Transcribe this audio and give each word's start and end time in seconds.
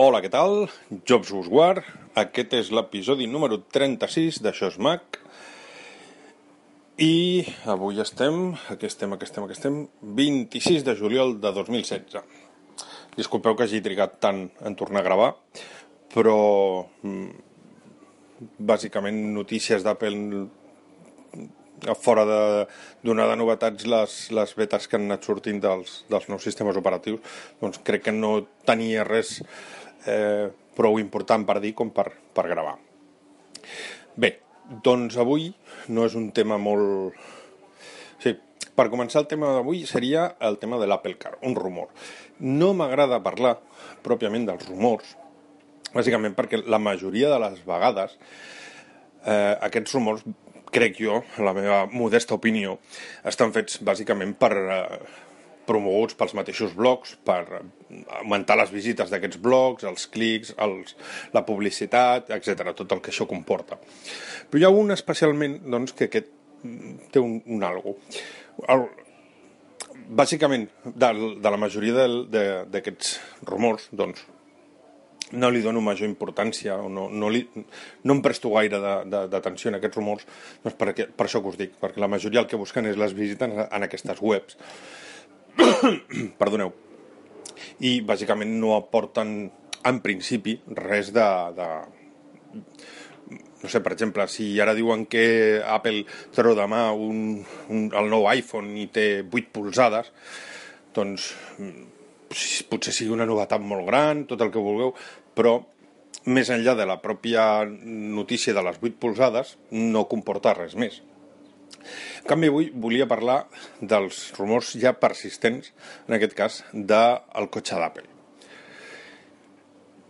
Hola, 0.00 0.22
què 0.24 0.30
tal? 0.32 0.62
Jobs 1.04 1.28
Usguard. 1.36 1.84
Aquest 2.16 2.54
és 2.56 2.68
l'episodi 2.72 3.26
número 3.28 3.58
36 3.76 4.38
d'Això 4.40 4.70
és 4.70 4.78
Mac. 4.80 5.18
I 7.04 7.42
avui 7.68 8.00
estem, 8.00 8.38
aquí 8.72 8.88
estem, 8.88 9.12
aquí 9.12 9.26
estem, 9.28 9.44
aquí 9.44 9.58
estem, 9.58 9.76
26 10.20 10.86
de 10.86 10.94
juliol 10.96 11.34
de 11.42 11.52
2016. 11.52 12.16
Disculpeu 13.18 13.58
que 13.58 13.66
hagi 13.66 13.82
trigat 13.84 14.16
tant 14.24 14.46
en 14.64 14.78
tornar 14.80 15.02
a 15.02 15.08
gravar, 15.10 15.28
però 16.14 16.38
mm, 17.04 17.28
bàsicament 18.72 19.20
notícies 19.36 19.84
d'Apple 19.84 20.46
fora 22.00 22.24
de 22.24 22.40
donar 23.02 23.28
de 23.28 23.36
novetats 23.36 23.84
les, 23.88 24.16
les 24.32 24.56
betes 24.56 24.88
que 24.88 24.96
han 24.96 25.10
anat 25.10 25.28
sortint 25.28 25.60
dels, 25.60 26.00
dels 26.08 26.28
nous 26.32 26.44
sistemes 26.44 26.76
operatius, 26.80 27.20
doncs 27.60 27.80
crec 27.84 28.08
que 28.08 28.16
no 28.16 28.32
tenia 28.68 29.04
res 29.04 29.38
eh, 30.06 30.48
prou 30.76 31.00
important 31.00 31.44
per 31.48 31.58
dir 31.60 31.74
com 31.76 31.90
per, 31.94 32.08
per 32.34 32.46
gravar. 32.48 32.76
Bé, 34.16 34.34
doncs 34.84 35.18
avui 35.20 35.50
no 35.88 36.06
és 36.08 36.16
un 36.18 36.30
tema 36.36 36.58
molt... 36.60 37.16
Sí, 38.20 38.34
per 38.76 38.90
començar 38.92 39.22
el 39.24 39.30
tema 39.30 39.54
d'avui 39.56 39.84
seria 39.88 40.30
el 40.46 40.58
tema 40.60 40.78
de 40.80 40.88
l'Apple 40.88 41.16
Car, 41.20 41.36
un 41.46 41.56
rumor. 41.56 41.90
No 42.40 42.72
m'agrada 42.76 43.22
parlar 43.24 43.58
pròpiament 44.04 44.46
dels 44.48 44.68
rumors, 44.68 45.16
bàsicament 45.94 46.36
perquè 46.36 46.62
la 46.66 46.78
majoria 46.78 47.32
de 47.32 47.40
les 47.42 47.58
vegades 47.66 48.14
eh, 49.26 49.56
aquests 49.60 49.96
rumors 49.96 50.22
crec 50.70 51.00
jo, 51.02 51.18
la 51.42 51.52
meva 51.56 51.80
modesta 51.90 52.36
opinió, 52.36 52.76
estan 53.26 53.52
fets 53.54 53.80
bàsicament 53.84 54.36
per 54.38 54.52
eh, 54.54 55.00
promoguts 55.70 56.18
pels 56.18 56.34
mateixos 56.38 56.74
blogs, 56.76 57.14
per 57.26 57.44
augmentar 58.20 58.58
les 58.60 58.72
visites 58.74 59.12
d'aquests 59.12 59.40
blogs, 59.42 59.86
els 59.88 60.08
clics, 60.10 60.54
els, 60.66 60.96
la 61.36 61.44
publicitat, 61.46 62.32
etc, 62.36 62.74
tot 62.82 62.96
el 62.96 63.04
que 63.04 63.14
això 63.14 63.28
comporta. 63.30 63.78
Però 64.50 64.60
hi 64.60 64.66
ha 64.66 64.74
un 64.74 64.90
especialment 64.96 65.60
doncs, 65.70 65.94
que 65.94 66.10
aquest 66.10 66.34
té 67.14 67.22
un, 67.22 67.38
un 67.46 67.64
algo. 67.64 67.96
El, 68.68 68.84
bàsicament, 70.10 70.66
de, 70.84 71.14
de 71.40 71.54
la 71.54 71.60
majoria 71.60 72.06
d'aquests 72.70 73.16
rumors, 73.48 73.88
doncs, 73.96 74.26
no 75.30 75.50
li 75.50 75.62
dono 75.62 75.82
major 75.84 76.08
importància 76.08 76.76
o 76.82 76.88
no, 76.90 77.04
no, 77.10 77.28
li, 77.30 77.44
no 78.02 78.16
em 78.16 78.22
presto 78.24 78.50
gaire 78.50 78.80
d'atenció 79.06 79.70
en 79.70 79.78
aquests 79.78 79.98
rumors 79.98 80.26
doncs 80.64 80.74
perquè, 80.80 81.06
per 81.06 81.28
això 81.28 81.42
que 81.42 81.52
us 81.52 81.60
dic, 81.60 81.76
perquè 81.78 82.02
la 82.02 82.10
majoria 82.10 82.42
el 82.42 82.48
que 82.50 82.58
busquen 82.58 82.88
és 82.90 82.98
les 82.98 83.14
visites 83.14 83.62
en 83.62 83.86
aquestes 83.86 84.22
webs 84.26 84.58
perdoneu 86.40 86.72
i 87.84 88.00
bàsicament 88.04 88.52
no 88.60 88.74
aporten 88.76 89.34
en 89.88 90.00
principi 90.04 90.58
res 90.76 91.12
de, 91.16 91.26
de 91.56 91.68
no 93.62 93.68
sé, 93.68 93.80
per 93.84 93.92
exemple, 93.92 94.26
si 94.32 94.52
ara 94.60 94.74
diuen 94.76 95.04
que 95.10 95.60
Apple 95.60 96.04
treu 96.36 96.56
demà 96.56 96.90
un, 96.96 97.40
un, 97.68 97.88
el 97.92 98.08
nou 98.12 98.26
iPhone 98.32 98.72
i 98.80 98.86
té 98.92 99.06
8 99.22 99.50
polzades, 99.52 100.08
doncs 100.96 101.30
potser 102.70 102.94
sigui 102.94 103.12
una 103.14 103.28
novetat 103.28 103.62
molt 103.62 103.86
gran, 103.88 104.24
tot 104.30 104.40
el 104.40 104.52
que 104.54 104.64
vulgueu, 104.64 104.94
però 105.36 105.58
més 106.30 106.50
enllà 106.52 106.74
de 106.76 106.86
la 106.88 106.98
pròpia 107.02 107.64
notícia 107.68 108.54
de 108.56 108.64
les 108.64 108.80
8 108.80 108.96
polzades, 109.02 109.56
no 109.72 110.08
comporta 110.08 110.56
res 110.56 110.76
més. 110.76 111.00
En 112.20 112.28
canvi, 112.28 112.50
avui 112.52 112.70
volia 112.74 113.08
parlar 113.10 113.44
dels 113.80 114.30
rumors 114.38 114.74
ja 114.80 114.92
persistents, 114.98 115.72
en 116.08 116.16
aquest 116.18 116.36
cas, 116.38 116.60
del 116.72 117.50
cotxe 117.52 117.78
d'Apple. 117.80 118.06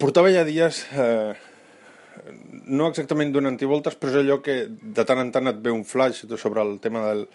Portava 0.00 0.32
ja 0.32 0.46
dies, 0.48 0.86
eh, 0.96 1.34
no 2.70 2.88
exactament 2.88 3.32
donant 3.34 3.58
voltes, 3.68 3.96
però 4.00 4.12
és 4.12 4.20
allò 4.22 4.40
que 4.44 4.66
de 4.68 5.04
tant 5.04 5.20
en 5.20 5.32
tant 5.32 5.50
et 5.50 5.60
ve 5.60 5.72
un 5.74 5.84
flash 5.84 6.24
sobre 6.40 6.62
el 6.62 6.78
tema 6.80 7.04
del, 7.08 7.26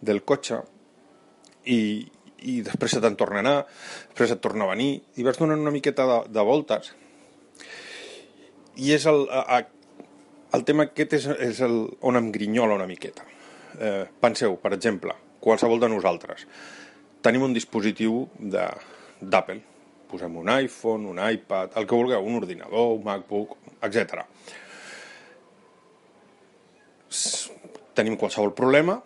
del 0.00 0.22
cotxe 0.24 0.60
i, 1.64 2.06
i 2.42 2.60
després 2.66 2.96
se 2.96 3.00
te'n 3.00 3.16
torna 3.16 3.40
a 3.40 3.44
anar, 3.44 3.56
després 4.10 4.34
et 4.34 4.42
torna 4.44 4.66
a 4.66 4.72
venir, 4.74 5.00
i 5.16 5.26
vas 5.26 5.38
donant 5.40 5.60
una 5.60 5.74
miqueta 5.74 6.06
de, 6.08 6.20
de 6.32 6.46
voltes. 6.46 6.92
I 8.80 8.94
és 8.96 9.04
el, 9.10 9.26
a, 9.28 9.60
el 10.56 10.64
tema 10.68 10.88
aquest 10.88 11.18
és, 11.18 11.28
és 11.50 11.60
el, 11.66 11.82
on 12.06 12.20
em 12.20 12.30
grinyola 12.32 12.78
una 12.78 12.88
miqueta. 12.90 13.26
Eh, 13.80 14.04
penseu, 14.20 14.58
per 14.60 14.74
exemple, 14.76 15.14
qualsevol 15.40 15.80
de 15.80 15.88
nosaltres, 15.88 16.44
tenim 17.24 17.46
un 17.46 17.54
dispositiu 17.56 18.26
d'Apple, 18.36 19.60
posem 20.10 20.36
un 20.36 20.50
iPhone, 20.52 21.08
un 21.08 21.20
iPad, 21.22 21.72
el 21.80 21.86
que 21.88 21.96
vulgueu, 21.96 22.26
un 22.26 22.36
ordinador, 22.42 22.96
un 22.98 23.06
MacBook, 23.06 23.56
etc. 23.86 24.24
Tenim 27.96 28.18
qualsevol 28.20 28.52
problema, 28.58 28.98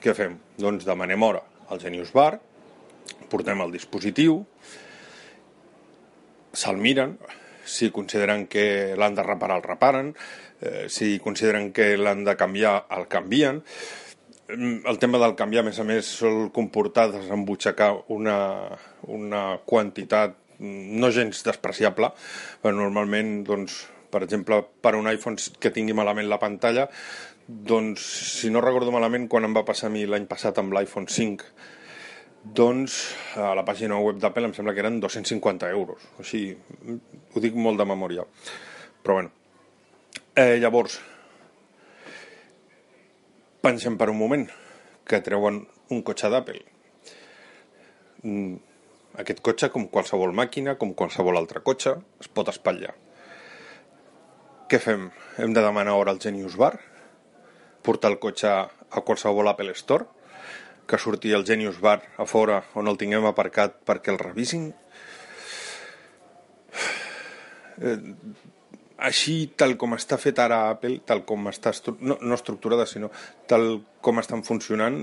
què 0.00 0.14
fem? 0.14 0.38
Doncs 0.60 0.86
demanem 0.86 1.26
hora 1.26 1.42
al 1.70 1.82
Genius 1.82 2.12
Bar, 2.14 2.36
portem 3.30 3.60
el 3.64 3.74
dispositiu, 3.74 4.44
se'l 6.54 6.78
miren, 6.78 7.16
si 7.70 7.90
consideren 7.94 8.46
que 8.50 8.94
l'han 8.98 9.14
de 9.14 9.26
reparar, 9.26 9.58
el 9.58 9.66
reparen, 9.66 10.14
eh, 10.60 10.86
si 10.88 11.18
consideren 11.22 11.72
que 11.72 11.96
l'han 11.96 12.24
de 12.26 12.36
canviar, 12.36 12.86
el 12.96 13.06
canvien. 13.08 13.62
Mm, 13.62 14.09
el 14.58 14.98
tema 15.02 15.20
del 15.22 15.36
canviar, 15.38 15.64
a 15.64 15.68
més 15.68 15.80
a 15.80 15.86
més, 15.86 16.10
sol 16.20 16.50
comportar 16.54 17.10
desembutxacar 17.12 17.92
una, 18.14 18.36
una 19.08 19.42
quantitat 19.66 20.36
no 20.60 21.08
gens 21.14 21.42
despreciable, 21.46 22.10
però 22.60 22.76
normalment, 22.76 23.40
doncs, 23.48 23.82
per 24.12 24.22
exemple, 24.26 24.60
per 24.82 24.94
un 24.98 25.08
iPhone 25.08 25.40
que 25.60 25.72
tingui 25.72 25.96
malament 25.96 26.28
la 26.28 26.40
pantalla, 26.42 26.88
doncs, 27.46 28.04
si 28.40 28.50
no 28.52 28.62
recordo 28.62 28.92
malament, 28.94 29.28
quan 29.30 29.48
em 29.48 29.56
va 29.56 29.64
passar 29.66 29.88
a 29.88 29.94
mi 29.94 30.04
l'any 30.06 30.28
passat 30.30 30.60
amb 30.60 30.74
l'iPhone 30.76 31.08
5, 31.10 31.48
doncs 32.56 33.00
a 33.36 33.52
la 33.56 33.64
pàgina 33.66 33.98
web 34.00 34.20
d'Apple 34.20 34.48
em 34.48 34.54
sembla 34.56 34.74
que 34.76 34.84
eren 34.84 35.00
250 35.00 35.68
euros. 35.74 36.04
Així, 36.22 36.46
ho 37.34 37.42
dic 37.42 37.56
molt 37.56 37.80
de 37.80 37.88
memòria. 37.88 38.24
Però 39.02 39.18
bueno. 39.18 39.32
Eh, 40.36 40.56
llavors, 40.62 41.00
pensem 43.64 43.96
per 44.00 44.10
un 44.12 44.18
moment 44.18 44.46
que 45.08 45.22
treuen 45.24 45.62
un 45.90 46.02
cotxe 46.06 46.30
d'Apple. 46.32 46.62
Mm, 48.22 48.56
aquest 49.22 49.42
cotxe, 49.46 49.70
com 49.74 49.88
qualsevol 49.92 50.32
màquina, 50.36 50.76
com 50.80 50.94
qualsevol 50.94 51.40
altre 51.40 51.64
cotxe, 51.66 51.96
es 52.20 52.28
pot 52.28 52.52
espatllar. 52.52 52.94
Què 54.70 54.78
fem? 54.78 55.10
Hem 55.42 55.52
de 55.56 55.64
demanar 55.64 55.96
hora 55.98 56.14
al 56.14 56.22
Genius 56.22 56.56
Bar? 56.56 56.76
Portar 57.82 58.12
el 58.12 58.20
cotxe 58.22 58.50
a 58.50 59.04
qualsevol 59.06 59.50
Apple 59.50 59.74
Store? 59.74 60.06
que 60.90 60.98
surti 60.98 61.30
el 61.30 61.46
Genius 61.46 61.78
Bar 61.78 62.00
a 62.18 62.26
fora 62.26 62.56
on 62.74 62.90
el 62.90 62.96
tinguem 62.98 63.22
aparcat 63.28 63.76
perquè 63.86 64.10
el 64.10 64.18
revisin 64.18 64.72
eh, 67.78 67.94
així 69.00 69.52
tal 69.56 69.76
com 69.80 69.96
està 69.96 70.18
fet 70.20 70.38
ara 70.42 70.66
Apple 70.74 71.00
tal 71.08 71.24
com 71.28 71.48
està 71.50 71.72
no, 72.00 72.18
no 72.20 72.36
estructurada 72.36 72.86
sinó 72.86 73.10
tal 73.48 73.80
com 74.04 74.20
estan 74.20 74.44
funcionant 74.44 74.98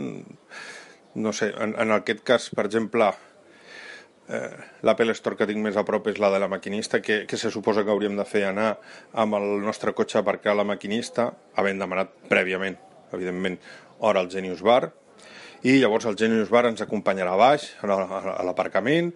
no 1.17 1.33
sé, 1.33 1.49
en, 1.57 1.73
en 1.81 1.95
aquest 1.95 2.21
cas 2.25 2.49
per 2.53 2.67
exemple 2.69 3.09
eh, 4.29 4.53
l'Apple 4.85 5.15
Store 5.17 5.39
que 5.39 5.47
tinc 5.49 5.63
més 5.63 5.79
a 5.79 5.85
prop 5.87 6.11
és 6.11 6.21
la 6.21 6.29
de 6.33 6.41
la 6.43 6.51
maquinista 6.51 7.01
que, 7.01 7.23
que 7.25 7.41
se 7.41 7.51
suposa 7.53 7.83
que 7.83 7.93
hauríem 7.93 8.17
de 8.19 8.27
fer 8.27 8.45
anar 8.49 8.75
amb 9.13 9.39
el 9.39 9.49
nostre 9.65 9.95
cotxe 9.97 10.19
a 10.19 10.25
aparcar 10.25 10.55
la 10.55 10.67
maquinista 10.67 11.31
havent 11.55 11.81
demanat 11.81 12.13
prèviament 12.29 12.77
evidentment 13.15 13.57
hora 13.99 14.21
al 14.21 14.31
Genius 14.31 14.61
Bar 14.61 14.91
i 15.67 15.73
llavors 15.81 16.05
el 16.07 16.15
Genius 16.15 16.51
Bar 16.53 16.63
ens 16.69 16.83
acompanyarà 16.83 17.33
a 17.35 17.39
baix, 17.41 17.65
a 17.83 18.43
l'aparcament, 18.47 19.09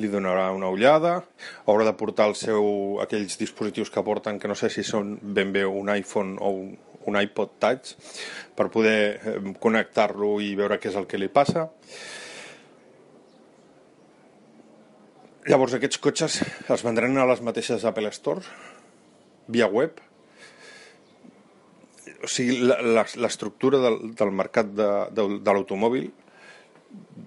li 0.00 0.08
donarà 0.08 0.46
una 0.56 0.70
ullada, 0.72 1.18
haurà 1.68 1.84
de 1.84 1.92
portar 2.00 2.30
el 2.30 2.36
seu, 2.38 2.68
aquells 3.04 3.36
dispositius 3.40 3.92
que 3.92 4.04
porten, 4.06 4.38
que 4.40 4.48
no 4.48 4.56
sé 4.56 4.70
si 4.72 4.86
són 4.86 5.18
ben 5.20 5.52
bé 5.52 5.66
un 5.68 5.90
iPhone 5.92 6.38
o 6.40 6.52
un, 6.62 6.70
un 7.08 7.20
iPod 7.20 7.58
Touch, 7.60 7.92
per 8.56 8.70
poder 8.72 8.98
eh, 9.18 9.36
connectar-lo 9.60 10.38
i 10.44 10.54
veure 10.56 10.80
què 10.80 10.88
és 10.92 10.96
el 10.96 11.08
que 11.10 11.20
li 11.20 11.28
passa. 11.28 11.68
Llavors 15.48 15.76
aquests 15.76 16.00
cotxes 16.04 16.40
es 16.44 16.88
vendran 16.88 17.20
a 17.20 17.28
les 17.28 17.44
mateixes 17.44 17.84
Apple 17.88 18.10
Store, 18.16 18.44
via 19.48 19.68
web. 19.68 20.00
O 22.18 22.28
sigui, 22.30 22.56
l'estructura 23.22 23.78
del, 23.82 23.98
del 24.18 24.32
mercat 24.34 24.72
de, 24.74 24.88
de, 25.14 25.26
de 25.38 25.54
l'automòbil 25.54 26.08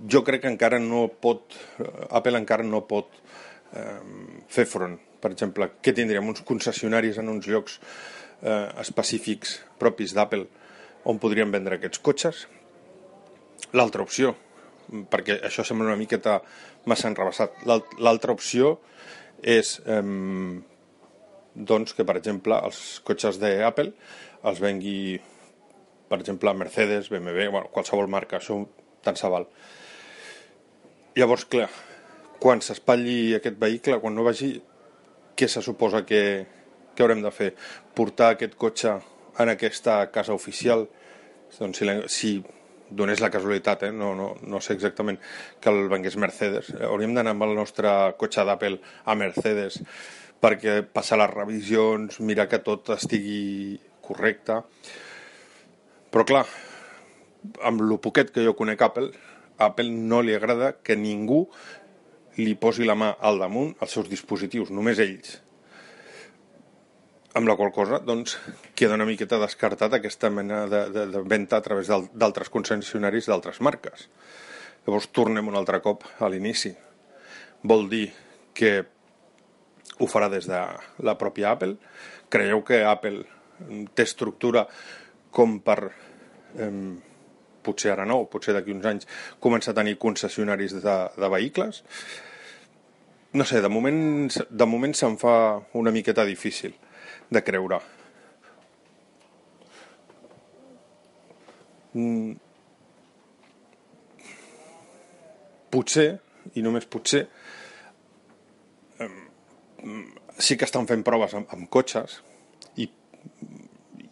jo 0.09 0.23
crec 0.25 0.43
que 0.43 0.51
encara 0.51 0.79
no 0.81 1.05
pot, 1.21 1.55
Apple 2.09 2.39
encara 2.39 2.65
no 2.65 2.83
pot 2.89 3.13
eh, 3.77 3.99
fer 4.49 4.65
front. 4.69 4.97
Per 5.21 5.31
exemple, 5.31 5.67
què 5.83 5.93
tindríem? 5.95 6.27
Uns 6.27 6.41
concessionaris 6.47 7.19
en 7.21 7.29
uns 7.29 7.47
llocs 7.49 7.77
eh, 8.41 8.67
específics 8.81 9.59
propis 9.81 10.15
d'Apple 10.17 10.47
on 11.09 11.21
podríem 11.21 11.53
vendre 11.53 11.77
aquests 11.77 12.01
cotxes? 12.01 12.45
L'altra 13.77 14.03
opció, 14.03 14.33
perquè 15.13 15.37
això 15.45 15.63
sembla 15.65 15.91
una 15.91 15.99
miqueta 15.99 16.39
massa 16.89 17.09
enrebaçat. 17.11 17.61
L'altra 17.67 18.33
opció 18.33 18.79
és 19.41 19.77
eh, 19.85 20.01
doncs 21.55 21.93
que, 21.93 22.05
per 22.07 22.17
exemple, 22.19 22.57
els 22.65 23.01
cotxes 23.07 23.39
d'Apple 23.41 23.91
els 24.47 24.61
vengui, 24.63 25.19
per 26.09 26.19
exemple, 26.19 26.53
Mercedes, 26.57 27.09
BMW, 27.11 27.49
bueno, 27.51 27.69
qualsevol 27.73 28.09
marca, 28.09 28.39
això 28.39 28.57
tant 29.03 29.17
se 29.19 29.29
val. 29.29 29.47
Llavors, 31.17 31.45
clar, 31.51 31.67
quan 32.41 32.63
s'espatlli 32.63 33.35
aquest 33.37 33.59
vehicle, 33.61 33.99
quan 34.01 34.15
no 34.15 34.25
vagi, 34.25 34.53
què 35.37 35.49
se 35.49 35.61
suposa 35.65 36.05
que, 36.07 36.23
que 36.95 37.03
haurem 37.03 37.21
de 37.23 37.31
fer? 37.35 37.51
Portar 37.97 38.31
aquest 38.35 38.55
cotxe 38.59 38.95
en 39.41 39.51
aquesta 39.51 40.01
casa 40.13 40.33
oficial? 40.37 40.87
Doncs 41.57 41.81
si, 41.81 41.91
si 42.07 42.31
donés 42.91 43.21
la 43.23 43.29
casualitat, 43.31 43.87
eh? 43.87 43.91
no, 43.91 44.13
no, 44.15 44.31
no 44.41 44.61
sé 44.63 44.75
exactament 44.75 45.19
que 45.61 45.71
el 45.71 45.87
vengués 45.91 46.17
Mercedes. 46.19 46.71
Hauríem 46.87 47.13
d'anar 47.15 47.35
amb 47.35 47.45
el 47.47 47.55
nostre 47.59 47.91
cotxe 48.19 48.45
d'Apple 48.47 48.79
a 49.05 49.15
Mercedes 49.19 49.81
perquè 50.41 50.81
passar 50.83 51.19
les 51.21 51.31
revisions, 51.33 52.19
mirar 52.19 52.47
que 52.49 52.61
tot 52.65 52.89
estigui 52.95 53.77
correcte. 54.01 54.61
Però 56.11 56.25
clar, 56.27 56.45
amb 57.65 57.85
lo 57.85 57.99
poquet 58.01 58.33
que 58.33 58.43
jo 58.45 58.55
conec 58.57 58.81
Apple, 58.81 59.11
Apple 59.61 59.93
no 59.93 60.23
li 60.25 60.33
agrada 60.35 60.73
que 60.81 60.97
ningú 60.97 61.45
li 62.41 62.55
posi 62.57 62.87
la 62.87 62.97
mà 62.97 63.13
al 63.19 63.39
damunt 63.39 63.75
als 63.79 63.93
seus 63.97 64.09
dispositius, 64.09 64.73
només 64.73 64.99
ells 65.03 65.39
amb 67.33 67.47
la 67.47 67.55
qual 67.55 67.71
cosa 67.71 67.99
doncs, 68.03 68.35
queda 68.75 68.97
una 68.97 69.07
miqueta 69.07 69.39
descartat 69.39 69.93
aquesta 69.95 70.29
mena 70.33 70.65
de, 70.67 70.81
de, 70.91 71.05
de 71.13 71.21
venda 71.23 71.57
a 71.57 71.63
través 71.63 71.87
d'altres 71.87 72.51
concessionaris 72.51 73.29
d'altres 73.31 73.61
marques. 73.63 74.07
Llavors 74.85 75.07
tornem 75.15 75.47
un 75.47 75.55
altre 75.55 75.79
cop 75.83 76.03
a 76.19 76.27
l'inici. 76.31 76.73
Vol 77.63 77.87
dir 77.91 78.07
que 78.57 78.81
ho 80.01 80.09
farà 80.09 80.31
des 80.33 80.49
de 80.49 80.59
la 81.05 81.15
pròpia 81.19 81.53
Apple? 81.53 81.77
Creieu 82.31 82.63
que 82.65 82.81
Apple 82.87 83.21
té 83.93 84.05
estructura 84.07 84.65
com 85.31 85.59
per, 85.61 85.79
eh, 86.57 86.73
potser 87.61 87.93
ara 87.93 88.05
no, 88.09 88.23
potser 88.25 88.55
d'aquí 88.57 88.73
uns 88.73 88.87
anys, 88.89 89.07
començar 89.39 89.75
a 89.75 89.79
tenir 89.81 89.99
concessionaris 90.01 90.75
de, 90.81 90.97
de 91.15 91.31
vehicles? 91.37 91.83
No 93.33 93.45
sé, 93.47 93.61
de 93.63 93.69
moment, 93.71 94.31
de 94.49 94.67
moment 94.67 94.93
se'm 94.97 95.15
fa 95.21 95.33
una 95.79 95.93
miqueta 95.95 96.25
difícil 96.27 96.73
de 97.31 97.43
creure. 97.47 97.79
Mm. 101.93 102.33
Potser, 105.71 106.09
i 106.59 106.63
només 106.65 106.89
potser, 106.91 107.29
sí 110.37 110.57
que 110.57 110.65
estan 110.65 110.87
fent 110.89 111.03
proves 111.05 111.35
amb, 111.37 111.49
amb 111.53 111.69
cotxes 111.73 112.19
i, 112.81 112.87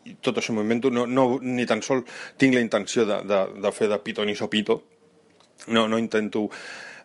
i 0.06 0.16
tot 0.22 0.40
això 0.40 0.54
m'ho 0.56 0.66
no, 0.90 1.06
no, 1.08 1.26
ni 1.42 1.66
tan 1.70 1.82
sol 1.86 2.04
tinc 2.38 2.56
la 2.56 2.64
intenció 2.66 3.06
de, 3.06 3.22
de, 3.28 3.42
de 3.62 3.72
fer 3.72 3.90
de 3.90 4.00
pito 4.04 4.26
ni 4.26 4.36
sopito, 4.36 4.82
no, 5.68 5.88
no 5.88 6.00
intento 6.00 6.48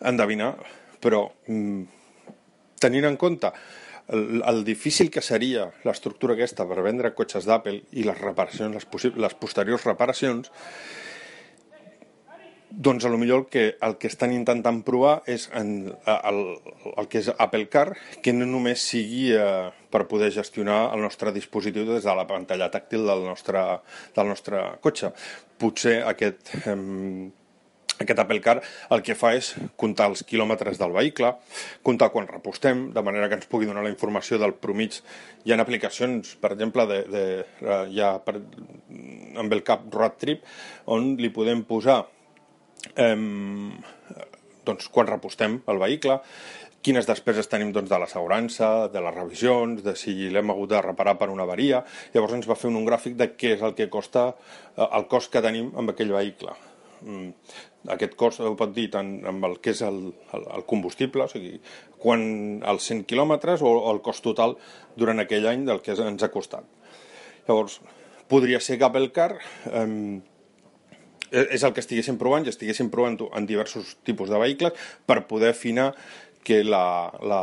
endevinar, 0.00 0.54
però 1.00 1.26
mm, 1.46 1.82
tenint 2.80 3.08
en 3.08 3.16
compte 3.16 3.50
el, 4.08 4.42
el 4.44 4.64
difícil 4.64 5.10
que 5.10 5.22
seria 5.24 5.70
l'estructura 5.84 6.36
aquesta 6.36 6.66
per 6.68 6.84
vendre 6.84 7.14
cotxes 7.16 7.46
d'Apple 7.48 7.80
i 7.96 8.04
les 8.04 8.20
reparacions, 8.20 8.76
les, 8.76 9.10
les 9.16 9.36
posteriors 9.40 9.86
reparacions, 9.88 10.50
doncs 12.76 13.04
a 13.04 13.08
lo 13.08 13.18
millor 13.18 13.44
el 13.44 13.46
que, 13.46 13.64
el 13.80 13.96
que 13.98 14.08
estan 14.10 14.32
intentant 14.34 14.82
provar 14.86 15.20
és 15.30 15.46
en, 15.54 15.92
el, 16.10 16.40
el 16.96 17.08
que 17.10 17.22
és 17.22 17.30
Apple 17.34 17.68
Car, 17.70 17.86
que 18.22 18.34
no 18.34 18.48
només 18.50 18.82
sigui 18.82 19.28
eh, 19.36 19.70
per 19.90 20.04
poder 20.10 20.32
gestionar 20.34 20.88
el 20.96 21.04
nostre 21.04 21.32
dispositiu 21.34 21.86
des 21.88 22.04
de 22.04 22.16
la 22.18 22.26
pantalla 22.26 22.70
tàctil 22.72 23.06
del 23.06 23.24
nostre, 23.28 23.62
del 24.16 24.30
nostre 24.34 24.66
cotxe. 24.84 25.14
Potser 25.58 26.02
aquest... 26.10 26.54
Eh, 26.66 26.76
aquest 27.94 28.18
Apple 28.18 28.40
Car 28.42 28.56
el 28.90 29.02
que 29.06 29.14
fa 29.14 29.28
és 29.38 29.52
comptar 29.78 30.08
els 30.10 30.24
quilòmetres 30.26 30.80
del 30.80 30.90
vehicle, 30.96 31.30
comptar 31.86 32.08
quan 32.10 32.26
repostem, 32.26 32.88
de 32.94 33.04
manera 33.06 33.28
que 33.30 33.38
ens 33.38 33.46
pugui 33.50 33.68
donar 33.68 33.84
la 33.86 33.92
informació 33.92 34.38
del 34.42 34.56
promig. 34.58 34.98
Hi 35.44 35.54
ha 35.54 35.60
aplicacions, 35.62 36.34
per 36.42 36.50
exemple, 36.56 36.88
de, 36.90 36.98
de, 37.06 37.22
ja 37.94 38.16
per, 38.24 38.40
amb 39.38 39.54
el 39.54 39.62
cap 39.66 39.86
Road 39.94 40.18
Trip, 40.18 40.42
on 40.90 41.14
li 41.20 41.30
podem 41.34 41.62
posar 41.68 42.02
eh, 42.96 43.16
doncs, 44.64 44.88
quan 44.92 45.10
repostem 45.10 45.60
el 45.70 45.80
vehicle, 45.82 46.20
quines 46.84 47.08
despeses 47.08 47.48
tenim 47.48 47.72
doncs, 47.72 47.88
de 47.88 47.98
l'assegurança, 48.00 48.70
de 48.92 49.00
les 49.04 49.14
revisions, 49.16 49.80
de 49.84 49.94
si 49.96 50.28
l'hem 50.32 50.52
hagut 50.52 50.74
de 50.74 50.82
reparar 50.84 51.16
per 51.20 51.30
una 51.32 51.46
avaria. 51.48 51.80
Llavors 52.12 52.36
ens 52.36 52.48
va 52.50 52.58
fer 52.60 52.68
un, 52.68 52.82
gràfic 52.84 53.16
de 53.20 53.30
què 53.32 53.54
és 53.56 53.64
el 53.64 53.72
que 53.78 53.88
costa 53.92 54.28
eh, 54.34 54.84
el 54.84 55.08
cost 55.08 55.32
que 55.32 55.42
tenim 55.44 55.72
amb 55.80 55.94
aquell 55.94 56.12
vehicle. 56.12 56.52
Mm, 57.04 57.32
aquest 57.94 58.14
cost 58.20 58.40
ho 58.44 58.54
pot 58.56 58.72
dir 58.76 58.86
tant 58.92 59.16
amb 59.28 59.48
el 59.48 59.58
que 59.64 59.72
és 59.72 59.80
el, 59.84 59.98
el, 60.36 60.46
el 60.58 60.68
combustible, 60.68 61.24
o 61.24 61.32
sigui, 61.32 61.56
quan 62.00 62.22
els 62.72 62.92
100 62.92 63.04
quilòmetres 63.08 63.64
o, 63.64 63.74
el 63.92 64.00
cost 64.04 64.24
total 64.24 64.56
durant 65.00 65.20
aquell 65.24 65.48
any 65.48 65.64
del 65.68 65.80
que 65.84 65.96
ens 65.96 66.24
ha 66.24 66.32
costat. 66.32 66.68
Llavors, 67.48 67.80
podria 68.28 68.60
ser 68.60 68.78
que 68.80 68.88
Apple 68.88 69.12
Car 69.16 69.32
eh, 69.72 69.88
és 71.34 71.64
el 71.66 71.74
que 71.74 71.82
estiguéssim 71.82 72.18
provant 72.20 72.46
i 72.46 72.52
estiguéssim 72.52 72.90
provant 72.92 73.18
en 73.34 73.48
diversos 73.48 73.96
tipus 74.06 74.30
de 74.30 74.38
vehicles 74.40 74.86
per 75.06 75.24
poder 75.30 75.50
afinar 75.54 75.92
que 76.44 76.62
la, 76.62 77.10
la, 77.24 77.40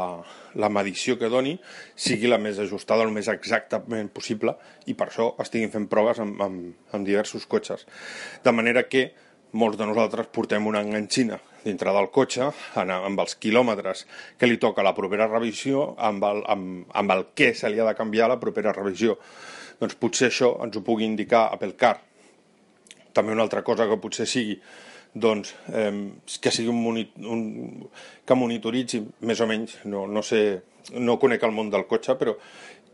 la 0.54 0.70
medició 0.70 1.18
que 1.18 1.32
doni 1.34 1.56
sigui 1.98 2.30
la 2.30 2.38
més 2.38 2.60
ajustada, 2.62 3.04
el 3.04 3.12
més 3.12 3.28
exactament 3.34 4.12
possible 4.14 4.54
i 4.86 4.96
per 4.96 5.10
això 5.10 5.32
estiguin 5.42 5.74
fent 5.74 5.90
proves 5.92 6.22
amb, 6.22 6.38
amb, 6.46 6.68
amb 6.94 7.08
diversos 7.08 7.48
cotxes. 7.50 7.88
De 8.46 8.54
manera 8.54 8.86
que 8.88 9.10
molts 9.58 9.80
de 9.82 9.88
nosaltres 9.90 10.30
portem 10.32 10.70
una 10.70 10.84
enganxina 10.86 11.42
dintre 11.66 11.92
del 11.94 12.08
cotxe 12.14 12.48
amb 12.80 13.20
els 13.20 13.36
quilòmetres 13.42 14.06
que 14.38 14.48
li 14.48 14.62
toca 14.62 14.86
la 14.86 14.96
propera 14.98 15.28
revisió 15.28 15.92
amb 15.98 16.24
el, 16.30 16.46
amb, 16.50 16.86
amb 16.94 17.18
el 17.18 17.26
què 17.36 17.52
se 17.58 17.70
li 17.70 17.82
ha 17.82 17.90
de 17.90 17.98
canviar 17.98 18.30
la 18.32 18.40
propera 18.40 18.74
revisió. 18.78 19.18
Doncs 19.82 19.98
potser 19.98 20.30
això 20.30 20.54
ens 20.64 20.78
ho 20.78 20.86
pugui 20.86 21.10
indicar 21.10 21.50
Apple 21.52 21.76
Car. 21.78 21.98
També 23.14 23.36
una 23.36 23.46
altra 23.48 23.64
cosa 23.68 23.88
que 23.90 24.00
potser 24.02 24.28
sigui 24.30 24.58
doncs, 25.14 25.56
eh, 25.76 25.92
que 26.40 26.52
sigui 26.56 26.72
un, 26.72 26.82
monit, 26.84 27.16
un 27.20 27.42
que 28.26 28.38
monitoritzi 28.38 29.02
més 29.28 29.42
o 29.44 29.48
menys, 29.50 29.82
no, 29.92 30.06
no 30.08 30.24
sé, 30.24 30.62
no 30.96 31.20
conec 31.20 31.44
el 31.44 31.56
món 31.56 31.72
del 31.74 31.84
cotxe, 31.90 32.16
però 32.20 32.38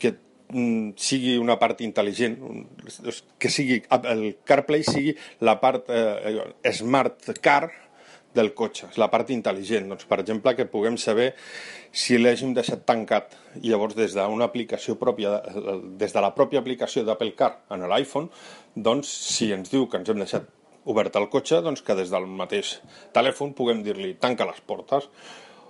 que 0.02 0.16
Mm, 0.48 0.94
sigui 0.96 1.34
una 1.44 1.58
part 1.60 1.82
intel·ligent, 1.84 2.38
que 3.36 3.50
sigui 3.52 3.82
el 3.92 4.22
CarPlay 4.48 4.86
sigui 4.88 5.12
la 5.44 5.58
part 5.60 5.90
eh, 5.92 6.72
smart 6.72 7.34
car 7.44 7.68
del 8.38 8.53
cotxe, 8.58 8.91
la 9.01 9.10
part 9.12 9.32
intel·ligent. 9.34 9.89
Doncs, 9.91 10.06
per 10.10 10.20
exemple, 10.22 10.53
que 10.56 10.67
puguem 10.70 11.00
saber 11.01 11.32
si 11.91 12.20
l'hàgim 12.20 12.53
deixat 12.56 12.86
tancat 12.88 13.34
i 13.62 13.72
llavors 13.72 13.98
des 13.98 14.13
d'una 14.17 14.48
aplicació 14.48 14.96
pròpia, 15.01 15.39
des 16.00 16.13
de 16.13 16.24
la 16.24 16.32
pròpia 16.38 16.62
aplicació 16.62 17.03
d'Apple 17.08 17.34
Car 17.39 17.51
en 17.74 17.88
l'iPhone, 17.89 18.29
doncs 18.75 19.10
si 19.34 19.51
ens 19.56 19.74
diu 19.74 19.89
que 19.89 20.00
ens 20.00 20.13
hem 20.13 20.22
deixat 20.22 20.48
obert 20.88 21.17
el 21.20 21.27
cotxe, 21.34 21.60
doncs 21.65 21.84
que 21.84 21.98
des 21.98 22.13
del 22.13 22.29
mateix 22.29 22.77
telèfon 23.15 23.51
puguem 23.58 23.84
dir-li 23.84 24.13
tanca 24.22 24.48
les 24.48 24.62
portes 24.63 25.10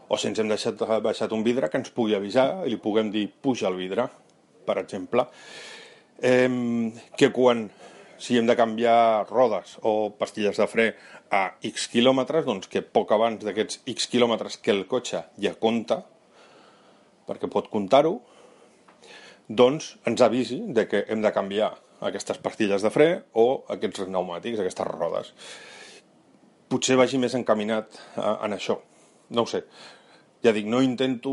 o 0.07 0.17
si 0.19 0.29
ens 0.29 0.39
hem 0.39 0.51
deixat 0.51 0.83
baixat 1.03 1.33
un 1.35 1.43
vidre 1.43 1.71
que 1.71 1.81
ens 1.81 1.89
pugui 1.91 2.15
avisar 2.15 2.67
i 2.67 2.71
li 2.71 2.77
puguem 2.79 3.09
dir 3.11 3.25
puja 3.41 3.71
el 3.71 3.79
vidre 3.79 4.05
per 4.67 4.77
exemple, 4.83 5.25
eh, 6.19 6.91
que 7.15 7.31
quan 7.31 7.69
si 8.19 8.37
hem 8.37 8.47
de 8.49 8.55
canviar 8.57 9.27
rodes 9.29 9.77
o 9.85 10.11
pastilles 10.17 10.57
de 10.57 10.67
fre 10.69 10.87
a 11.33 11.43
X 11.65 11.87
quilòmetres, 11.93 12.45
doncs 12.47 12.69
que 12.71 12.81
poc 12.81 13.11
abans 13.15 13.43
d'aquests 13.43 13.81
X 13.93 14.09
quilòmetres 14.11 14.59
que 14.63 14.73
el 14.73 14.85
cotxe 14.89 15.23
ja 15.41 15.53
compta, 15.59 16.01
perquè 17.27 17.49
pot 17.51 17.69
comptar-ho, 17.71 18.17
doncs 19.47 19.95
ens 20.07 20.23
avisi 20.23 20.61
de 20.75 20.87
que 20.87 21.05
hem 21.07 21.21
de 21.23 21.31
canviar 21.35 21.73
aquestes 22.07 22.37
pastilles 22.43 22.83
de 22.83 22.91
fre 22.93 23.07
o 23.33 23.63
aquests 23.73 24.05
pneumàtics, 24.05 24.61
aquestes 24.61 24.87
rodes. 24.87 25.33
Potser 26.67 26.97
vagi 26.99 27.19
més 27.19 27.35
encaminat 27.37 27.95
en 28.17 28.53
això, 28.53 28.79
no 29.29 29.43
ho 29.43 29.49
sé. 29.49 29.63
ja 30.43 30.51
dic, 30.53 30.67
no 30.69 30.81
intento, 30.85 31.31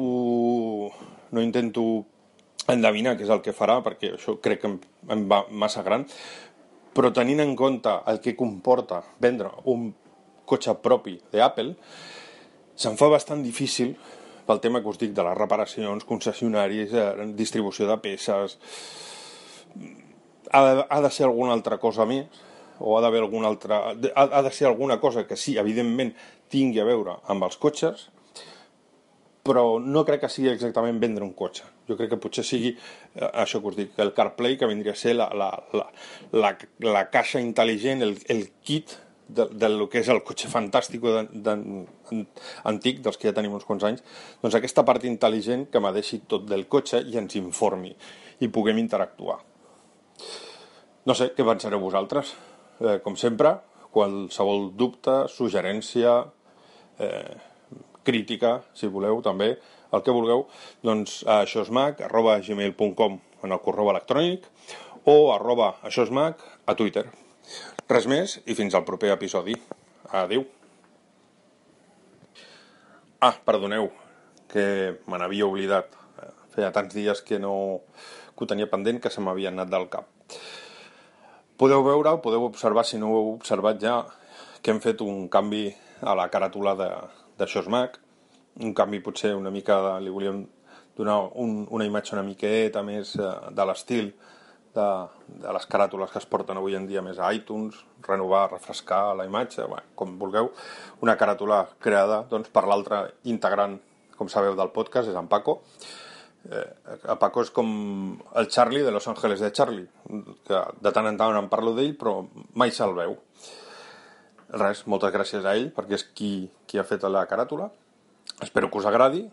no 1.30 1.42
intento 1.42 1.82
endevinar 2.72 3.12
què 3.18 3.26
és 3.26 3.30
el 3.30 3.42
que 3.44 3.52
farà, 3.52 3.80
perquè 3.84 4.14
això 4.14 4.38
crec 4.40 4.62
que 4.62 4.70
em, 4.70 4.78
em 5.12 5.26
va 5.28 5.42
massa 5.50 5.82
gran, 5.84 6.06
però 6.94 7.10
tenint 7.14 7.42
en 7.42 7.54
compte 7.58 7.92
el 8.10 8.20
que 8.22 8.36
comporta 8.38 9.02
vendre 9.20 9.50
un 9.70 9.90
cotxe 10.46 10.76
propi 10.84 11.16
d'Apple, 11.32 11.74
se'm 12.76 12.98
fa 13.00 13.08
bastant 13.10 13.42
difícil 13.42 13.94
pel 14.46 14.60
tema 14.60 14.82
que 14.82 14.90
us 14.92 15.00
dic 15.00 15.14
de 15.16 15.24
les 15.24 15.36
reparacions, 15.38 16.04
concessionaris, 16.08 16.92
eh, 16.92 17.30
distribució 17.36 17.88
de 17.90 17.98
peces... 18.02 18.58
Ha 20.54 20.60
de, 20.62 20.82
ha 20.86 20.98
de 21.02 21.10
ser 21.10 21.24
alguna 21.26 21.54
altra 21.56 21.80
cosa 21.82 22.04
més, 22.06 22.42
o 22.78 22.94
ha 22.94 23.00
d'haver 23.02 23.24
alguna 23.24 23.48
altra... 23.50 23.80
Ha, 23.90 24.24
ha 24.28 24.42
de 24.44 24.52
ser 24.54 24.68
alguna 24.68 25.00
cosa 25.02 25.24
que 25.26 25.38
sí, 25.40 25.56
evidentment, 25.58 26.12
tingui 26.52 26.78
a 26.78 26.86
veure 26.86 27.16
amb 27.32 27.48
els 27.48 27.56
cotxes, 27.58 28.08
però 29.44 29.80
no 29.80 30.04
crec 30.06 30.22
que 30.24 30.30
sigui 30.30 30.52
exactament 30.52 31.00
vendre 31.02 31.26
un 31.26 31.32
cotxe. 31.34 31.66
Jo 31.88 31.96
crec 31.98 32.14
que 32.14 32.20
potser 32.20 32.44
sigui 32.46 32.74
eh, 32.74 33.30
això 33.44 33.60
que 33.60 33.72
us 33.72 33.78
dic, 33.78 33.96
el 34.00 34.14
CarPlay, 34.16 34.58
que 34.60 34.68
vindria 34.70 34.94
a 34.94 35.00
ser 35.00 35.16
la, 35.18 35.28
la, 35.36 35.50
la, 35.76 35.88
la, 36.32 36.52
la 36.86 37.06
caixa 37.12 37.42
intel·ligent, 37.42 38.04
el, 38.06 38.16
el 38.32 38.46
kit 38.64 38.96
de, 39.28 39.46
del 39.52 39.84
que 39.90 40.00
és 40.02 40.08
el 40.12 40.22
cotxe 40.26 40.50
fantàstic 40.52 41.04
de, 41.04 41.24
de, 41.46 41.56
antic, 42.70 43.00
dels 43.04 43.18
que 43.18 43.28
ja 43.28 43.34
tenim 43.36 43.54
uns 43.56 43.66
quants 43.68 43.84
anys, 43.88 44.04
doncs 44.42 44.56
aquesta 44.58 44.84
part 44.86 45.04
intel·ligent 45.08 45.68
que 45.72 45.82
m'adeixi 45.82 46.22
tot 46.30 46.46
del 46.48 46.66
cotxe 46.70 47.02
i 47.04 47.18
ens 47.20 47.36
informi 47.40 47.94
i 48.40 48.50
puguem 48.52 48.80
interactuar. 48.82 49.38
No 51.04 51.16
sé, 51.16 51.30
què 51.36 51.44
pensareu 51.44 51.82
vosaltres? 51.82 52.32
Eh, 52.80 52.98
com 53.04 53.16
sempre, 53.20 53.58
qualsevol 53.94 54.70
dubte, 54.76 55.24
suggerència, 55.30 56.16
eh, 56.98 57.34
crítica, 58.04 58.58
si 58.76 58.88
voleu, 58.92 59.20
també, 59.24 59.54
el 59.94 60.02
que 60.04 60.14
vulgueu, 60.14 60.46
doncs 60.84 61.22
a 61.26 61.40
aixosmac, 61.44 62.02
arroba 62.06 62.38
gmail.com 62.42 63.18
en 63.44 63.52
el 63.54 63.62
correu 63.64 63.90
electrònic 63.92 64.48
o 65.10 65.16
arroba 65.34 65.74
aixosmac 65.86 66.42
a 66.66 66.74
Twitter. 66.78 67.06
Res 67.90 68.08
més 68.08 68.38
i 68.48 68.56
fins 68.56 68.74
al 68.74 68.86
proper 68.88 69.12
episodi. 69.12 69.56
Adéu. 70.14 70.46
Ah, 73.20 73.34
perdoneu, 73.44 73.90
que 74.52 74.64
me 75.08 75.20
n'havia 75.20 75.46
oblidat. 75.46 75.92
Feia 76.54 76.70
tants 76.72 76.94
dies 76.94 77.20
que 77.26 77.40
no 77.40 77.54
que 78.34 78.44
ho 78.44 78.50
tenia 78.50 78.70
pendent 78.70 79.00
que 79.02 79.12
se 79.12 79.22
m'havia 79.22 79.52
anat 79.52 79.70
del 79.70 79.88
cap. 79.92 80.08
Podeu 81.60 81.84
veure, 81.86 82.16
podeu 82.22 82.48
observar, 82.48 82.82
si 82.84 82.98
no 82.98 83.12
ho 83.12 83.18
heu 83.20 83.28
observat 83.36 83.78
ja, 83.82 84.00
que 84.60 84.72
hem 84.72 84.80
fet 84.82 85.04
un 85.04 85.28
canvi 85.30 85.68
a 86.02 86.16
la 86.18 86.26
caràtula 86.32 86.74
de, 86.78 86.88
d'això 87.38 87.62
és 87.62 87.70
Un 88.62 88.74
canvi 88.74 89.00
potser 89.02 89.34
una 89.34 89.50
mica, 89.50 89.80
de, 89.82 89.94
li 90.04 90.12
volíem 90.14 90.44
donar 90.96 91.18
un, 91.42 91.64
una 91.70 91.86
imatge 91.86 92.14
una 92.14 92.22
miqueta 92.22 92.84
més 92.86 93.16
eh, 93.18 93.32
de 93.50 93.66
l'estil 93.66 94.12
de, 94.74 94.86
de 95.42 95.54
les 95.54 95.66
caràtules 95.70 96.10
que 96.10 96.20
es 96.20 96.28
porten 96.30 96.58
avui 96.58 96.76
en 96.78 96.86
dia 96.86 97.02
més 97.02 97.18
a 97.18 97.30
iTunes, 97.34 97.80
renovar, 98.06 98.48
refrescar 98.52 99.14
la 99.16 99.26
imatge, 99.26 99.66
bueno, 99.70 99.94
com 99.98 100.16
vulgueu, 100.20 100.50
una 101.02 101.16
caràtula 101.20 101.64
creada 101.82 102.22
doncs, 102.30 102.50
per 102.54 102.66
l'altre 102.70 103.04
integrant, 103.30 103.78
com 104.18 104.30
sabeu, 104.30 104.56
del 104.58 104.72
podcast, 104.74 105.10
és 105.10 105.18
en 105.18 105.30
Paco. 105.30 105.60
Eh, 106.50 106.66
a 107.10 107.16
Paco 107.18 107.42
és 107.42 107.50
com 107.54 107.68
el 108.36 108.50
Charlie 108.52 108.84
de 108.84 108.92
Los 108.94 109.08
Ángeles 109.08 109.40
de 109.40 109.52
Charlie, 109.52 109.86
que 110.46 110.64
de 110.80 110.92
tant 110.92 111.10
en 111.10 111.18
tant 111.18 111.38
en 111.38 111.50
parlo 111.52 111.74
d'ell, 111.74 111.94
però 111.98 112.20
mai 112.54 112.74
se'l 112.74 112.94
veu. 112.98 113.16
Res, 114.54 114.84
moltes 114.90 115.14
gràcies 115.14 115.46
a 115.46 115.54
ell, 115.56 115.70
perquè 115.74 115.98
és 115.98 116.04
qui, 116.14 116.34
qui 116.68 116.78
ha 116.78 116.86
fet 116.86 117.06
la 117.10 117.24
caràtula. 117.30 117.70
Espero 118.44 118.68
que 118.68 118.78
us 118.78 118.86
agradi 118.86 119.24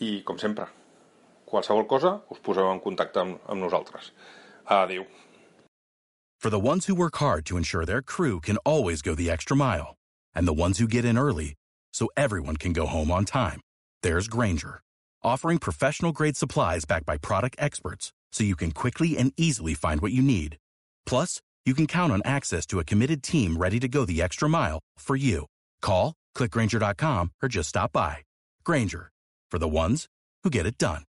i, 0.00 0.22
com 0.24 0.38
sempre, 0.40 0.66
qualsevol 1.50 1.84
cosa 1.90 2.12
us 2.32 2.40
poseu 2.40 2.70
en 2.72 2.80
contacte 2.80 3.20
amb, 3.20 3.40
amb 3.44 3.60
nosaltres. 3.60 4.12
Adéu. 4.66 5.04
For 6.40 6.50
the 6.50 6.60
ones 6.60 6.86
who 6.86 6.94
work 6.94 7.16
hard 7.16 7.44
to 7.46 7.56
ensure 7.56 7.84
their 7.84 8.02
crew 8.02 8.40
can 8.40 8.56
always 8.58 9.02
go 9.02 9.14
the 9.14 9.30
extra 9.30 9.56
mile, 9.56 9.94
and 10.34 10.46
the 10.46 10.60
ones 10.64 10.78
who 10.78 10.86
get 10.86 11.04
in 11.04 11.18
early 11.18 11.54
so 11.92 12.08
everyone 12.16 12.56
can 12.56 12.72
go 12.72 12.86
home 12.86 13.10
on 13.10 13.24
time, 13.24 13.60
there's 14.02 14.28
Granger, 14.28 14.80
offering 15.22 15.58
professional 15.58 16.12
grade 16.12 16.36
supplies 16.36 16.84
backed 16.84 17.06
by 17.06 17.16
product 17.16 17.56
experts 17.58 18.12
so 18.32 18.44
you 18.44 18.56
can 18.56 18.70
quickly 18.70 19.16
and 19.16 19.32
easily 19.36 19.74
find 19.74 20.00
what 20.00 20.12
you 20.12 20.22
need. 20.22 20.56
Plus, 21.06 21.40
you 21.64 21.74
can 21.74 21.86
count 21.86 22.12
on 22.12 22.22
access 22.24 22.66
to 22.66 22.78
a 22.78 22.84
committed 22.84 23.22
team 23.22 23.56
ready 23.56 23.80
to 23.80 23.88
go 23.88 24.04
the 24.04 24.22
extra 24.22 24.48
mile 24.48 24.78
for 24.98 25.16
you. 25.16 25.46
Call, 25.80 26.14
clickgranger.com, 26.36 27.32
or 27.42 27.48
just 27.48 27.70
stop 27.70 27.92
by. 27.92 28.18
Granger, 28.66 29.12
for 29.48 29.60
the 29.60 29.68
ones 29.68 30.08
who 30.42 30.50
get 30.50 30.66
it 30.66 30.76
done. 30.76 31.04